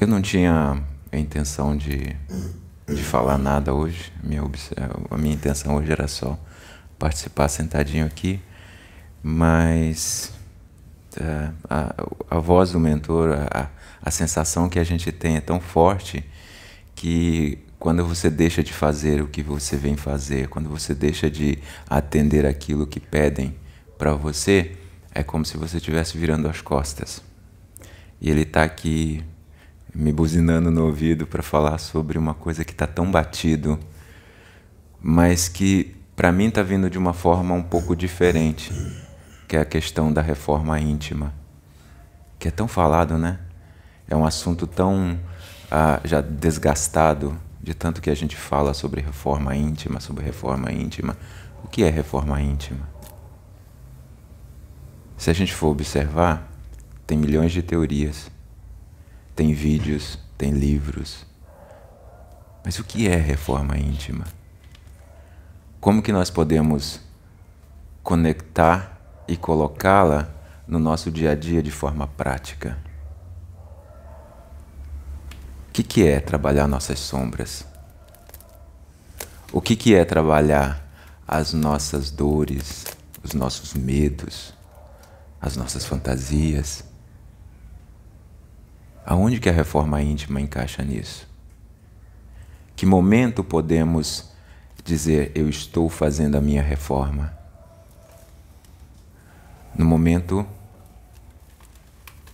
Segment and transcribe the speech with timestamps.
[0.00, 2.14] Eu não tinha a intenção de,
[2.86, 4.12] de falar nada hoje.
[4.22, 4.42] Minha,
[5.10, 6.38] a minha intenção hoje era só
[6.96, 8.40] participar sentadinho aqui,
[9.20, 10.32] mas
[11.20, 11.94] é, a,
[12.30, 13.68] a voz do mentor, a,
[14.00, 16.24] a sensação que a gente tem é tão forte
[16.94, 21.58] que quando você deixa de fazer o que você vem fazer, quando você deixa de
[21.90, 23.52] atender aquilo que pedem
[23.98, 24.76] para você,
[25.12, 27.20] é como se você estivesse virando as costas.
[28.20, 29.24] E ele está aqui
[29.94, 33.78] me buzinando no ouvido para falar sobre uma coisa que está tão batido,
[35.00, 38.72] mas que para mim está vindo de uma forma um pouco diferente,
[39.46, 41.32] que é a questão da reforma íntima,
[42.38, 43.38] que é tão falado, né?
[44.08, 45.18] É um assunto tão
[45.70, 51.16] ah, já desgastado de tanto que a gente fala sobre reforma íntima, sobre reforma íntima.
[51.62, 52.88] O que é reforma íntima?
[55.16, 56.50] Se a gente for observar,
[57.06, 58.30] tem milhões de teorias
[59.38, 61.24] tem vídeos, tem livros.
[62.64, 64.24] Mas o que é reforma íntima?
[65.80, 66.98] Como que nós podemos
[68.02, 70.28] conectar e colocá-la
[70.66, 72.76] no nosso dia a dia de forma prática?
[75.68, 77.64] O que, que é trabalhar nossas sombras?
[79.52, 80.84] O que, que é trabalhar
[81.28, 82.86] as nossas dores,
[83.22, 84.52] os nossos medos,
[85.40, 86.87] as nossas fantasias?
[89.10, 91.26] Aonde que a reforma íntima encaixa nisso?
[92.76, 94.30] Que momento podemos
[94.84, 97.32] dizer eu estou fazendo a minha reforma?
[99.74, 100.46] No momento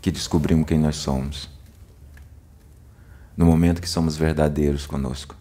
[0.03, 1.49] que descobrimos quem nós somos.
[3.37, 5.37] No momento que somos verdadeiros conosco.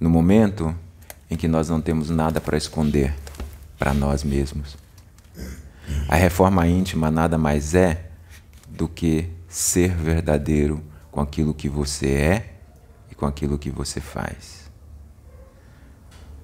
[0.00, 0.74] No momento
[1.30, 3.14] em que nós não temos nada para esconder
[3.78, 4.76] para nós mesmos.
[6.08, 8.10] A reforma íntima nada mais é
[8.68, 12.56] do que ser verdadeiro com aquilo que você é
[13.08, 14.68] e com aquilo que você faz.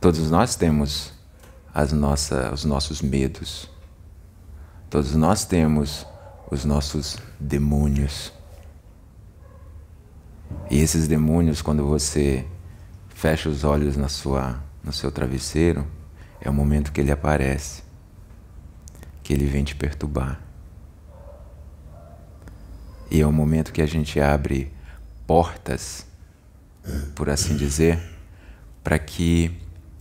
[0.01, 1.13] Todos nós temos
[1.75, 3.69] as nossa, os nossos medos.
[4.89, 6.07] Todos nós temos
[6.53, 8.33] os nossos demônios.
[10.71, 12.47] E esses demônios, quando você
[13.09, 15.85] fecha os olhos na sua, no seu travesseiro,
[16.41, 17.83] é o momento que ele aparece,
[19.21, 20.50] que ele vem te perturbar.
[23.11, 24.73] E é o momento que a gente abre
[25.27, 26.07] portas,
[27.15, 28.01] por assim dizer,
[28.85, 29.51] para que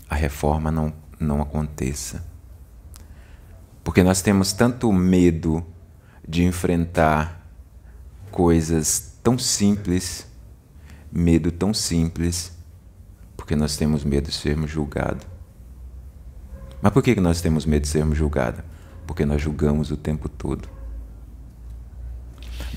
[0.08, 2.24] a reforma não, não aconteça.
[3.84, 5.66] Porque nós temos tanto medo
[6.28, 7.48] de enfrentar
[8.30, 10.28] coisas tão simples,
[11.12, 12.52] medo tão simples,
[13.36, 15.25] porque nós temos medo de sermos julgados.
[16.81, 18.62] Mas por que nós temos medo de sermos julgados?
[19.08, 20.69] Porque nós julgamos o tempo todo.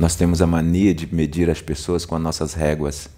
[0.02, 3.08] Nós temos a mania de medir as pessoas com as nossas réguas.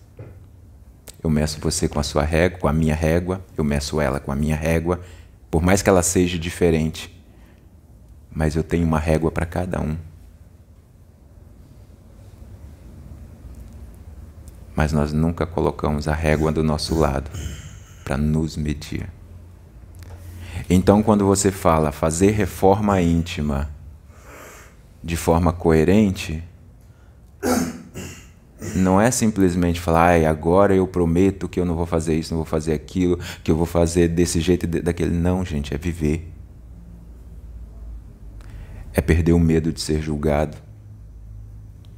[1.22, 4.30] Eu meço você com a sua régua, com a minha régua, eu meço ela com
[4.30, 5.00] a minha régua,
[5.50, 7.10] por mais que ela seja diferente.
[8.30, 9.96] Mas eu tenho uma régua para cada um.
[14.76, 17.30] Mas nós nunca colocamos a régua do nosso lado
[18.04, 19.08] para nos medir.
[20.68, 23.70] Então, quando você fala fazer reforma íntima
[25.02, 26.44] de forma coerente,
[28.74, 32.38] não é simplesmente falar, ah, agora eu prometo que eu não vou fazer isso, não
[32.38, 35.10] vou fazer aquilo, que eu vou fazer desse jeito e daquele.
[35.10, 36.30] Não, gente, é viver.
[38.92, 40.56] É perder o medo de ser julgado.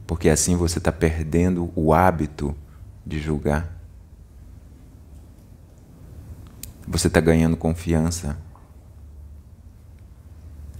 [0.06, 2.54] Porque assim você está perdendo o hábito
[3.04, 3.72] de julgar.
[6.86, 8.38] Você está ganhando confiança.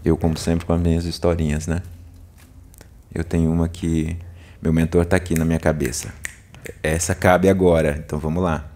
[0.04, 1.82] Eu, como sempre, com as minhas historinhas, né?
[3.12, 4.16] Eu tenho uma que
[4.60, 6.12] meu mentor está aqui na minha cabeça.
[6.82, 8.68] Essa cabe agora, então vamos lá.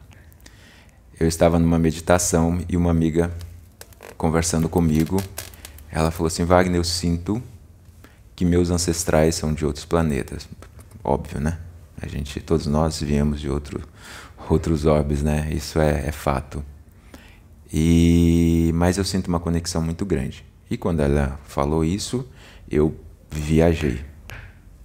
[1.18, 3.30] Eu estava numa meditação e uma amiga
[4.16, 5.22] conversando comigo,
[5.90, 7.42] ela falou assim: Wagner, eu sinto
[8.36, 10.48] que meus ancestrais são de outros planetas.
[11.02, 11.58] Óbvio, né?
[12.00, 13.80] A gente, todos nós viemos de outro,
[14.48, 15.48] outros orbes, né?
[15.50, 16.62] Isso é, é fato.
[17.72, 20.44] E mas eu sinto uma conexão muito grande.
[20.70, 22.28] E quando ela falou isso,
[22.70, 22.94] eu
[23.30, 24.04] viajei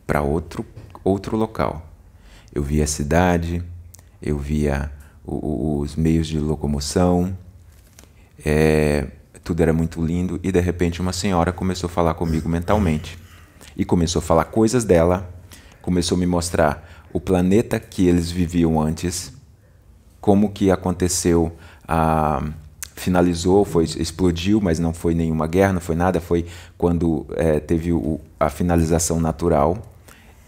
[0.07, 0.65] para outro
[1.05, 1.87] outro local.
[2.53, 3.63] Eu via a cidade,
[4.21, 4.91] eu via
[5.23, 7.37] o, os meios de locomoção,
[8.43, 9.07] é,
[9.43, 13.17] tudo era muito lindo e de repente uma senhora começou a falar comigo mentalmente
[13.77, 15.29] e começou a falar coisas dela,
[15.81, 19.31] começou a me mostrar o planeta que eles viviam antes,
[20.19, 21.55] como que aconteceu
[21.87, 22.43] a
[22.95, 26.45] finalizou, foi explodiu, mas não foi nenhuma guerra, não foi nada, foi
[26.77, 29.94] quando é, teve o, a finalização natural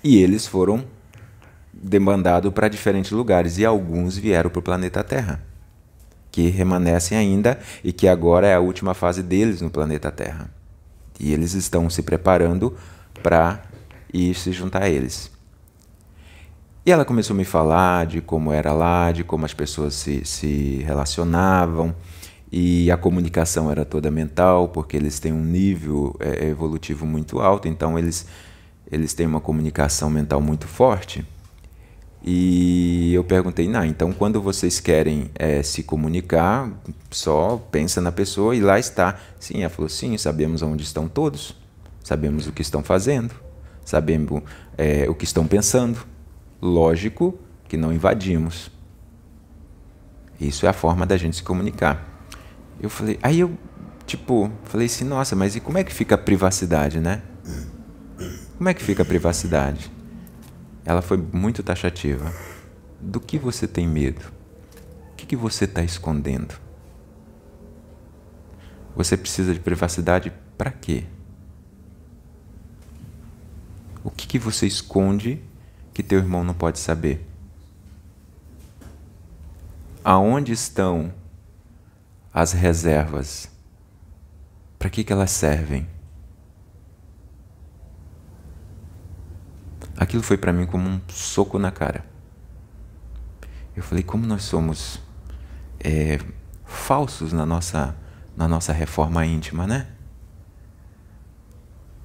[0.07, 0.85] e eles foram
[1.73, 5.43] demandado para diferentes lugares e alguns vieram para o planeta Terra,
[6.31, 10.49] que remanescem ainda e que agora é a última fase deles no planeta Terra.
[11.19, 12.75] E eles estão se preparando
[13.21, 13.61] para
[14.13, 15.29] ir se juntar a eles.
[16.85, 20.23] E ela começou a me falar de como era lá, de como as pessoas se,
[20.23, 21.93] se relacionavam,
[22.49, 27.67] e a comunicação era toda mental, porque eles têm um nível é, evolutivo muito alto,
[27.67, 28.25] então eles,
[28.91, 31.25] eles têm uma comunicação mental muito forte.
[32.23, 36.69] E eu perguntei, não, então quando vocês querem é, se comunicar,
[37.11, 39.17] só pensa na pessoa e lá está.
[39.39, 41.55] Sim, ela falou, sim, sabemos onde estão todos,
[42.03, 43.33] sabemos o que estão fazendo,
[43.85, 44.41] sabemos
[44.77, 45.99] é, o que estão pensando.
[46.61, 47.37] Lógico
[47.67, 48.71] que não invadimos.
[50.39, 52.05] Isso é a forma da gente se comunicar.
[52.79, 53.57] Eu falei, aí eu,
[54.05, 57.21] tipo, falei assim, nossa, mas e como é que fica a privacidade, né?
[58.57, 59.91] Como é que fica a privacidade?
[60.83, 62.33] Ela foi muito taxativa.
[62.99, 64.33] Do que você tem medo?
[65.11, 66.55] O que, que você está escondendo?
[68.95, 71.03] Você precisa de privacidade para quê?
[74.03, 75.39] O que, que você esconde
[75.93, 77.27] que teu irmão não pode saber?
[80.03, 81.13] Aonde estão
[82.33, 83.51] as reservas?
[84.79, 85.87] Para que, que elas servem?
[89.97, 92.05] Aquilo foi para mim como um soco na cara.
[93.75, 95.01] Eu falei, como nós somos
[95.79, 96.19] é,
[96.65, 97.95] falsos na nossa,
[98.35, 99.87] na nossa reforma íntima, né?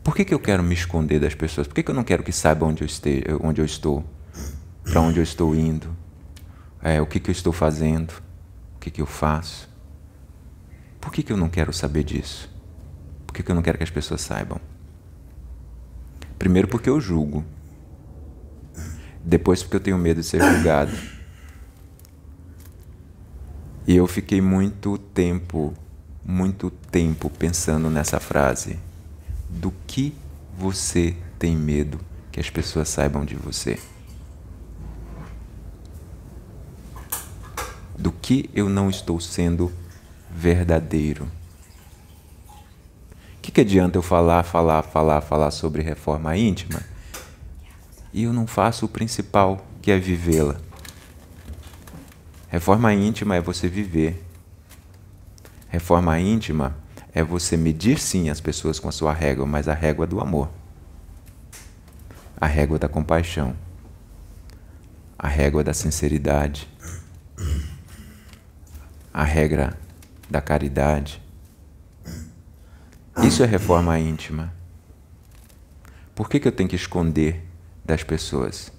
[0.02, 1.66] Por que, que eu quero me esconder das pessoas?
[1.66, 4.04] Por que, que eu não quero que saibam onde eu, este, onde eu estou?
[4.84, 5.94] Para onde eu estou indo?
[6.82, 8.12] É, o que, que eu estou fazendo?
[8.74, 9.68] O que, que eu faço?
[11.00, 12.50] Por que, que eu não quero saber disso?
[13.26, 14.60] Por que, que eu não quero que as pessoas saibam?
[16.38, 17.44] Primeiro, porque eu julgo.
[19.24, 20.92] Depois, porque eu tenho medo de ser julgado.
[23.86, 25.72] E eu fiquei muito tempo,
[26.24, 28.78] muito tempo pensando nessa frase.
[29.48, 30.14] Do que
[30.56, 33.78] você tem medo que as pessoas saibam de você?
[37.96, 39.70] Do que eu não estou sendo
[40.30, 41.28] verdadeiro?
[43.36, 46.91] O que, que adianta eu falar, falar, falar, falar sobre reforma íntima
[48.12, 50.60] e eu não faço o principal, que é vivê-la.
[52.48, 54.22] Reforma íntima é você viver.
[55.68, 56.76] Reforma íntima
[57.14, 60.50] é você medir sim as pessoas com a sua régua, mas a régua do amor.
[62.38, 63.56] A régua da compaixão.
[65.18, 66.68] A régua da sinceridade.
[69.14, 69.78] A regra
[70.28, 71.22] da caridade.
[73.22, 74.52] Isso é reforma íntima.
[76.14, 77.46] Por que, que eu tenho que esconder
[77.84, 78.72] das pessoas.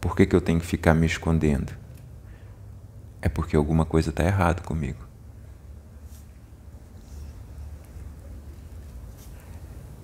[0.00, 1.72] Por que, que eu tenho que ficar me escondendo?
[3.22, 4.98] É porque alguma coisa está errada comigo.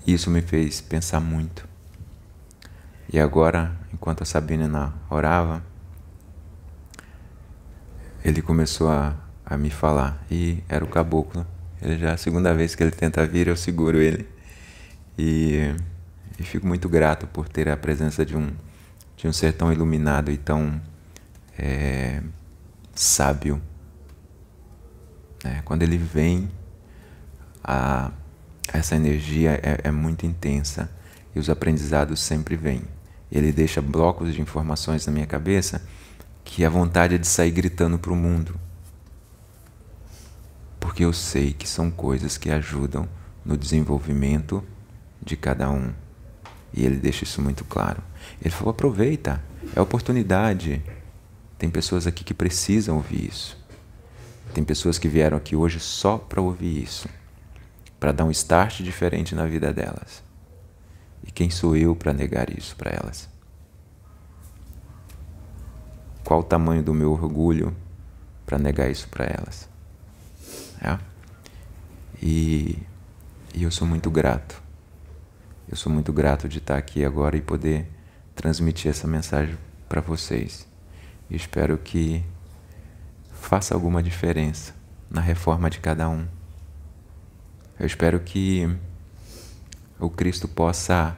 [0.06, 1.68] Isso me fez pensar muito.
[3.12, 5.62] E agora, enquanto a Sabina orava,
[8.24, 9.14] ele começou a,
[9.44, 10.24] a me falar.
[10.30, 11.46] E era o caboclo.
[11.82, 14.28] Ele já a segunda vez que ele tenta vir, eu seguro ele.
[15.18, 15.74] E
[16.40, 18.50] e fico muito grato por ter a presença de um,
[19.14, 20.80] de um ser tão iluminado e tão
[21.58, 22.22] é,
[22.94, 23.60] sábio.
[25.44, 26.50] É, quando ele vem,
[27.62, 28.10] a,
[28.72, 30.90] essa energia é, é muito intensa
[31.36, 32.84] e os aprendizados sempre vêm.
[33.30, 35.82] Ele deixa blocos de informações na minha cabeça
[36.42, 38.58] que a vontade é de sair gritando para o mundo.
[40.80, 43.06] Porque eu sei que são coisas que ajudam
[43.44, 44.64] no desenvolvimento
[45.22, 45.92] de cada um.
[46.72, 48.02] E ele deixa isso muito claro.
[48.40, 49.42] Ele falou: aproveita,
[49.74, 50.82] é oportunidade.
[51.58, 53.58] Tem pessoas aqui que precisam ouvir isso.
[54.54, 57.08] Tem pessoas que vieram aqui hoje só para ouvir isso,
[57.98, 60.22] para dar um start diferente na vida delas.
[61.24, 63.28] E quem sou eu para negar isso para elas?
[66.24, 67.76] Qual o tamanho do meu orgulho
[68.46, 69.68] para negar isso para elas?
[70.82, 70.98] É?
[72.22, 72.78] E,
[73.54, 74.60] e eu sou muito grato
[75.70, 77.86] eu sou muito grato de estar aqui agora e poder
[78.34, 79.56] transmitir essa mensagem
[79.88, 80.66] para vocês.
[81.30, 82.24] E espero que
[83.30, 84.74] faça alguma diferença
[85.08, 86.26] na reforma de cada um.
[87.78, 88.68] Eu espero que
[89.96, 91.16] o Cristo possa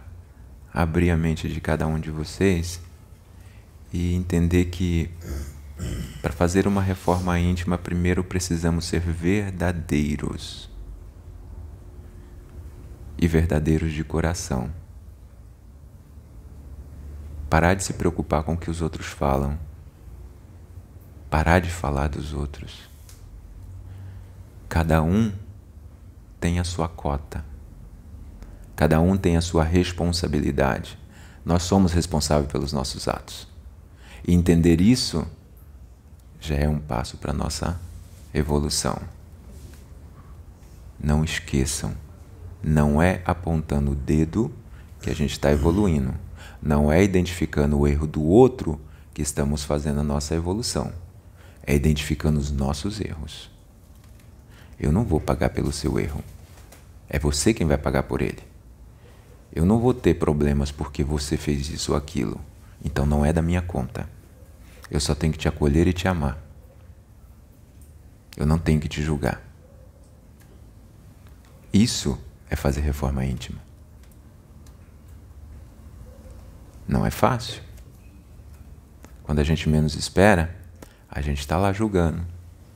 [0.71, 2.79] abrir a mente de cada um de vocês
[3.91, 5.11] e entender que
[6.21, 10.72] para fazer uma reforma íntima, primeiro precisamos ser verdadeiros
[13.23, 14.69] e verdadeiros de coração.
[17.49, 19.57] Parar de se preocupar com o que os outros falam.
[21.31, 22.81] Parar de falar dos outros.
[24.69, 25.33] Cada um
[26.41, 27.45] tem a sua cota.
[28.75, 30.99] Cada um tem a sua responsabilidade.
[31.45, 33.47] Nós somos responsáveis pelos nossos atos.
[34.27, 35.25] E entender isso
[36.41, 37.81] já é um passo para a nossa
[38.35, 39.01] evolução.
[40.99, 41.95] Não esqueçam,
[42.63, 44.53] não é apontando o dedo
[45.01, 46.15] que a gente está evoluindo.
[46.63, 48.81] Não é identificando o erro do outro
[49.13, 50.93] que estamos fazendo a nossa evolução.
[51.67, 53.51] É identificando os nossos erros.
[54.79, 56.23] Eu não vou pagar pelo seu erro.
[57.09, 58.43] É você quem vai pagar por ele.
[59.55, 62.41] Eu não vou ter problemas porque você fez isso ou aquilo.
[62.85, 64.09] Então não é da minha conta.
[64.91, 66.39] Eu só tenho que te acolher e te amar.
[68.37, 69.43] Eu não tenho que te julgar.
[71.73, 72.19] Isso
[72.53, 73.59] é fazer reforma íntima.
[76.87, 77.63] Não é fácil.
[79.23, 80.55] Quando a gente menos espera,
[81.09, 82.23] a gente está lá julgando.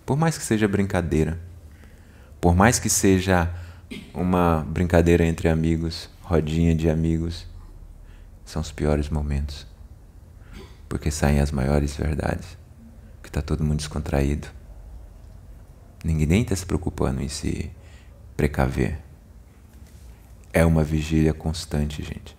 [0.07, 1.39] Por mais que seja brincadeira,
[2.41, 3.53] por mais que seja
[4.15, 7.47] uma brincadeira entre amigos, rodinha de amigos,
[8.47, 9.67] são os piores momentos.
[10.89, 12.57] Porque saem as maiores verdades.
[13.23, 14.49] Que está todo mundo descontraído.
[16.03, 17.71] Ninguém nem está se preocupando em se
[18.35, 19.06] precaver.
[20.57, 22.35] É uma vigília constante, gente.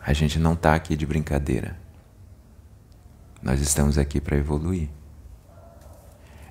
[0.00, 1.76] A gente não está aqui de brincadeira.
[3.42, 4.88] Nós estamos aqui para evoluir.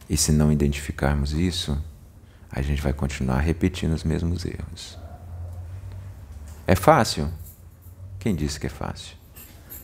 [0.07, 1.83] E se não identificarmos isso,
[2.51, 4.95] a gente vai continuar repetindo os mesmos erros.
[6.67, 7.33] É fácil?
[8.19, 9.17] Quem disse que é fácil?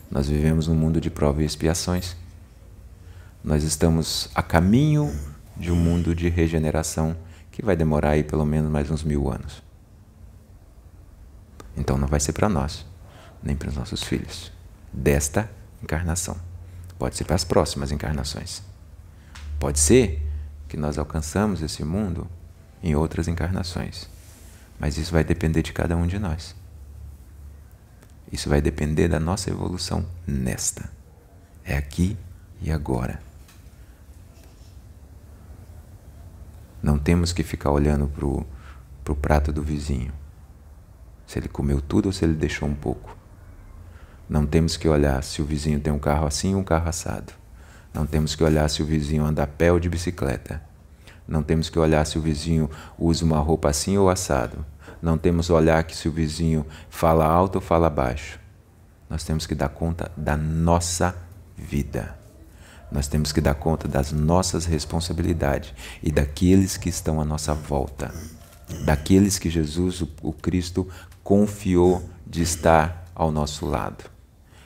[0.08, 2.16] Nós vivemos num mundo de provas e expiações.
[3.42, 5.12] Nós estamos a caminho
[5.56, 7.16] de um mundo de regeneração
[7.56, 9.62] que vai demorar aí pelo menos mais uns mil anos.
[11.74, 12.84] Então não vai ser para nós,
[13.42, 14.52] nem para os nossos filhos,
[14.92, 15.50] desta
[15.82, 16.36] encarnação.
[16.98, 18.62] Pode ser para as próximas encarnações.
[19.58, 20.22] Pode ser
[20.68, 22.28] que nós alcançamos esse mundo
[22.82, 24.06] em outras encarnações.
[24.78, 26.54] Mas isso vai depender de cada um de nós.
[28.30, 30.90] Isso vai depender da nossa evolução nesta.
[31.64, 32.18] É aqui
[32.60, 33.25] e agora.
[36.86, 40.12] Não temos que ficar olhando para o prato do vizinho.
[41.26, 43.16] Se ele comeu tudo ou se ele deixou um pouco.
[44.28, 47.32] Não temos que olhar se o vizinho tem um carro assim ou um carro assado.
[47.92, 50.62] Não temos que olhar se o vizinho anda a pé ou de bicicleta.
[51.26, 54.64] Não temos que olhar se o vizinho usa uma roupa assim ou assado.
[55.02, 58.38] Não temos que olhar que se o vizinho fala alto ou fala baixo.
[59.10, 61.16] Nós temos que dar conta da nossa
[61.56, 62.16] vida.
[62.96, 68.10] Nós temos que dar conta das nossas responsabilidades e daqueles que estão à nossa volta.
[68.86, 70.88] Daqueles que Jesus, o Cristo,
[71.22, 74.02] confiou de estar ao nosso lado.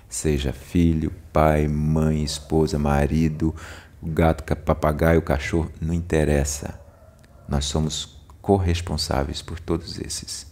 [0.09, 3.53] Seja filho, pai, mãe, esposa, marido,
[4.01, 6.79] gato, papagaio, cachorro, não interessa.
[7.49, 10.47] Nós somos corresponsáveis por todos esses.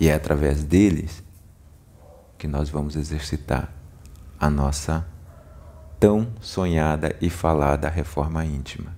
[0.00, 1.22] E é através deles
[2.38, 3.70] que nós vamos exercitar
[4.38, 5.09] a nossa
[6.00, 8.96] tão sonhada e falada reforma íntima.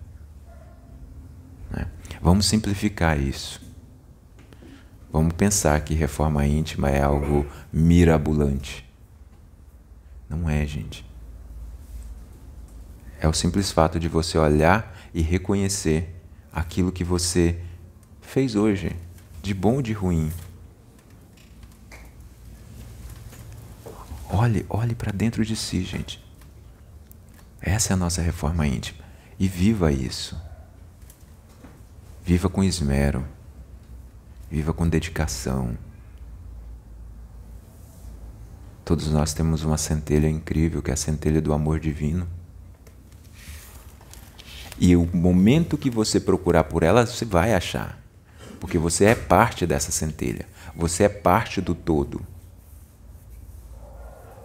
[1.71, 1.87] Né?
[2.23, 3.61] Vamos simplificar isso.
[5.13, 8.89] Vamos pensar que reforma íntima é algo mirabolante.
[10.31, 11.13] Não é, gente
[13.23, 16.13] é o simples fato de você olhar e reconhecer
[16.53, 17.57] aquilo que você
[18.21, 18.97] fez hoje,
[19.41, 20.33] de bom ou de ruim.
[24.29, 26.21] Olhe, olhe para dentro de si, gente.
[27.63, 29.05] Essa é a nossa reforma íntima.
[29.39, 30.37] E viva isso.
[32.25, 33.25] Viva com esmero.
[34.51, 35.79] Viva com dedicação.
[38.85, 42.27] Todos nós temos uma centelha incrível, que é a centelha do amor divino.
[44.79, 47.99] E o momento que você procurar por ela, você vai achar.
[48.59, 50.47] Porque você é parte dessa centelha.
[50.75, 52.27] Você é parte do todo.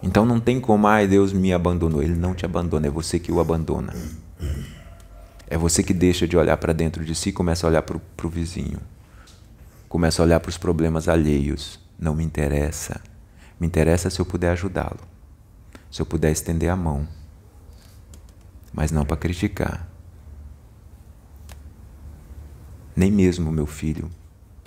[0.02, 2.02] Então não tem como, ai, Deus me abandonou.
[2.02, 3.94] Ele não te abandona, é você que o abandona.
[5.46, 8.26] É você que deixa de olhar para dentro de si e começa a olhar para
[8.26, 8.78] o vizinho.
[9.88, 11.80] Começa a olhar para os problemas alheios.
[11.98, 13.00] Não me interessa.
[13.58, 15.00] Me interessa se eu puder ajudá-lo.
[15.90, 17.08] Se eu puder estender a mão.
[18.72, 19.88] Mas não para criticar
[22.98, 24.10] nem mesmo meu filho,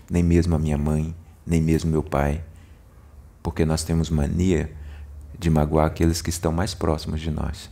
[0.09, 1.13] nem mesmo a minha mãe,
[1.45, 2.41] nem mesmo meu pai,
[3.43, 4.71] porque nós temos mania
[5.38, 7.69] de magoar aqueles que estão mais próximos de nós.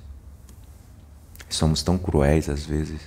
[1.49, 3.01] Somos tão cruéis às vezes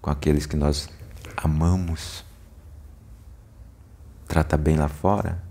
[0.00, 0.88] com aqueles que nós
[1.36, 2.24] amamos.
[4.28, 5.42] Trata bem lá fora,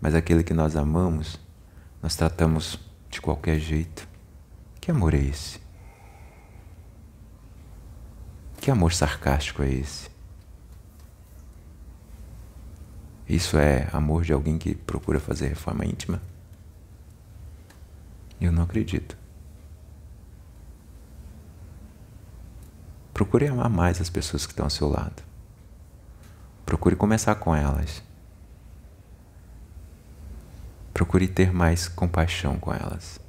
[0.00, 1.40] Mas aquele que nós amamos,
[2.02, 2.78] nós tratamos
[3.10, 4.06] de qualquer jeito.
[4.80, 5.58] Que amor é esse?
[8.60, 10.08] Que amor sarcástico é esse?
[13.28, 16.22] Isso é amor de alguém que procura fazer reforma íntima?
[18.40, 19.16] Eu não acredito.
[23.12, 25.22] Procure amar mais as pessoas que estão ao seu lado.
[26.66, 28.02] Procure começar com elas.
[30.92, 33.20] Procure ter mais compaixão com elas,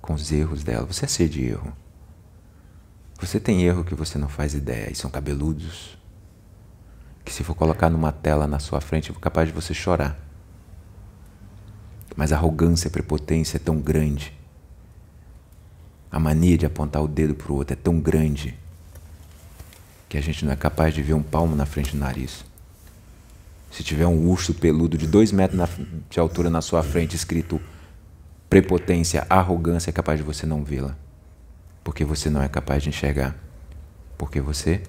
[0.00, 0.96] com os erros delas.
[0.96, 1.72] Você é ser de erro.
[3.20, 5.98] Você tem erro que você não faz ideia e são cabeludos
[7.28, 10.18] que se for colocar numa tela na sua frente, é capaz de você chorar.
[12.16, 14.37] Mas a arrogância, a prepotência é tão grande.
[16.10, 18.56] A mania de apontar o dedo para o outro é tão grande
[20.08, 22.44] que a gente não é capaz de ver um palmo na frente do nariz.
[23.70, 25.68] Se tiver um urso peludo de dois metros
[26.08, 27.60] de altura na sua frente, escrito
[28.48, 30.96] prepotência, arrogância, é capaz de você não vê-la.
[31.84, 33.36] Porque você não é capaz de enxergar.
[34.16, 34.82] Porque você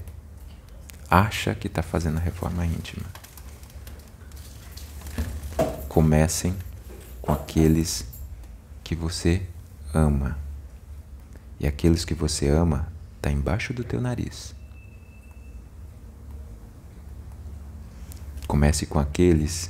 [1.10, 3.06] acha que está fazendo a reforma íntima.
[5.90, 6.56] Comecem
[7.22, 8.06] com aqueles
[8.84, 9.42] que você
[9.94, 10.38] ama.
[11.60, 14.56] E aqueles que você ama está embaixo do teu nariz.
[18.48, 19.70] Comece com aqueles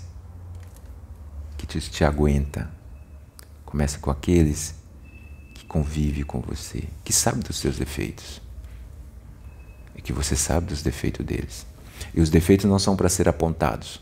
[1.57, 2.69] que te, te aguenta.
[3.65, 4.75] Comece com aqueles
[5.53, 8.41] que convive com você, que sabe dos seus defeitos
[9.99, 11.67] e que você sabe dos defeitos deles.
[12.13, 14.01] E os defeitos não são para ser apontados.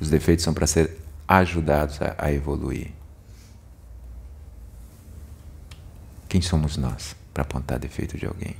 [0.00, 2.97] Os defeitos são para ser ajudados a, a evoluir.
[6.28, 8.56] Quem somos nós para apontar defeito de alguém?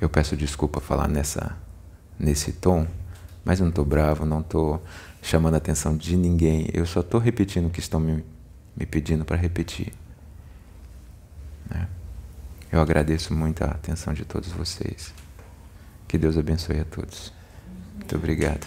[0.00, 1.56] Eu peço desculpa falar nessa,
[2.18, 2.86] nesse tom,
[3.42, 4.82] mas eu não estou bravo, não estou
[5.22, 6.68] chamando a atenção de ninguém.
[6.74, 8.22] Eu só estou repetindo o que estão me,
[8.76, 9.94] me pedindo para repetir.
[11.70, 11.88] Né?
[12.70, 15.14] Eu agradeço muito a atenção de todos vocês.
[16.06, 17.32] Que Deus abençoe a todos.
[17.94, 18.66] Muito obrigado.